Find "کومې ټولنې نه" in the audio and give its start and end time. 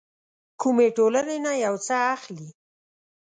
0.61-1.53